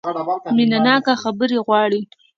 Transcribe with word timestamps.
مینه 0.55 0.77
ناکه 0.85 1.13
خبرې 1.23 1.57
غواړي. 1.65 2.01